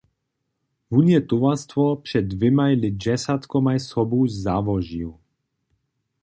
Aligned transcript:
Wón 0.91 1.07
je 1.13 1.19
towarstwo 1.31 1.83
před 2.03 2.21
dwěmaj 2.33 2.73
lětdźesatkomaj 2.83 3.79
sobu 3.89 4.19
załožił. 4.43 5.09